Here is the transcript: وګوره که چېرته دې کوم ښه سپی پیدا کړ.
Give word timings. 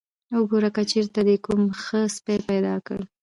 وګوره 0.39 0.69
که 0.75 0.83
چېرته 0.91 1.19
دې 1.27 1.35
کوم 1.45 1.61
ښه 1.83 2.01
سپی 2.15 2.37
پیدا 2.49 2.75
کړ. 2.87 2.99